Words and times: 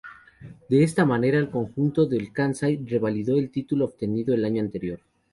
De 0.67 0.81
esta 0.83 1.05
manera, 1.05 1.37
el 1.37 1.51
conjunto 1.51 2.07
del 2.07 2.33
Kansai 2.33 2.83
revalidó 2.87 3.37
el 3.37 3.51
título 3.51 3.85
obtenido 3.85 4.33
el 4.33 4.43
año 4.45 4.63
anterior. 4.63 4.99